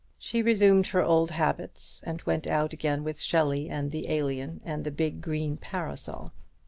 [0.17, 4.83] She resumed her old habits, and went out again with Shelley and the "Alien," and
[4.83, 6.31] the big green parasol.